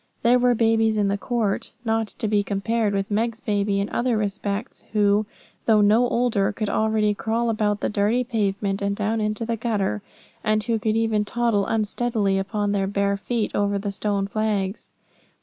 [0.23, 4.17] There were babies in the court, not to be compared with Meg's baby in other
[4.17, 5.27] respects, who,
[5.67, 10.01] though no older, could already crawl about the dirty pavement and down into the gutter,
[10.43, 14.91] and who could even toddle unsteadily, upon their little bare feet, over the stone flags.